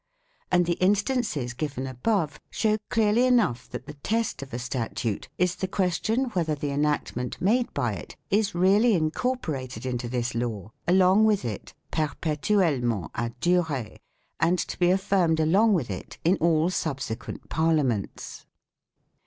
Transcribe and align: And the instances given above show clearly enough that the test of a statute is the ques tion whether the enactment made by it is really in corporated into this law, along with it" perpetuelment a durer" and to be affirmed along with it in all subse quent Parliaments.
And 0.51 0.65
the 0.65 0.79
instances 0.81 1.53
given 1.53 1.85
above 1.85 2.39
show 2.49 2.79
clearly 2.89 3.27
enough 3.27 3.69
that 3.69 3.85
the 3.85 3.93
test 3.93 4.41
of 4.41 4.51
a 4.51 4.57
statute 4.57 5.29
is 5.37 5.53
the 5.53 5.67
ques 5.67 5.99
tion 6.03 6.31
whether 6.31 6.55
the 6.55 6.71
enactment 6.71 7.39
made 7.39 7.71
by 7.75 7.93
it 7.93 8.15
is 8.31 8.55
really 8.55 8.95
in 8.95 9.11
corporated 9.11 9.85
into 9.85 10.09
this 10.09 10.33
law, 10.33 10.71
along 10.87 11.25
with 11.25 11.45
it" 11.45 11.75
perpetuelment 11.91 13.11
a 13.13 13.29
durer" 13.41 13.97
and 14.39 14.57
to 14.57 14.79
be 14.79 14.89
affirmed 14.89 15.39
along 15.39 15.73
with 15.75 15.91
it 15.91 16.17
in 16.23 16.35
all 16.37 16.71
subse 16.71 17.15
quent 17.15 17.47
Parliaments. 17.49 18.47